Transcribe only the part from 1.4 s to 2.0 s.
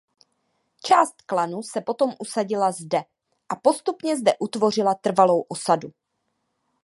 se